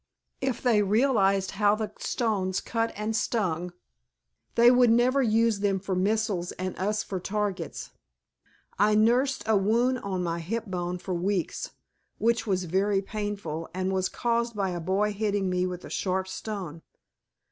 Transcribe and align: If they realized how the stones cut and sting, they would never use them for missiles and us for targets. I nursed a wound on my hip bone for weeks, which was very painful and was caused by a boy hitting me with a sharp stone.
If 0.41 0.63
they 0.63 0.81
realized 0.81 1.51
how 1.51 1.75
the 1.75 1.91
stones 1.99 2.59
cut 2.59 2.91
and 2.95 3.15
sting, 3.15 3.71
they 4.55 4.71
would 4.71 4.89
never 4.89 5.21
use 5.21 5.59
them 5.59 5.79
for 5.79 5.93
missiles 5.93 6.51
and 6.53 6.75
us 6.79 7.03
for 7.03 7.19
targets. 7.19 7.91
I 8.79 8.95
nursed 8.95 9.43
a 9.45 9.55
wound 9.55 9.99
on 9.99 10.23
my 10.23 10.39
hip 10.39 10.65
bone 10.65 10.97
for 10.97 11.13
weeks, 11.13 11.69
which 12.17 12.47
was 12.47 12.63
very 12.63 13.03
painful 13.03 13.69
and 13.75 13.93
was 13.93 14.09
caused 14.09 14.55
by 14.55 14.71
a 14.71 14.79
boy 14.79 15.13
hitting 15.13 15.51
me 15.51 15.67
with 15.67 15.85
a 15.85 15.91
sharp 15.91 16.27
stone. 16.27 16.81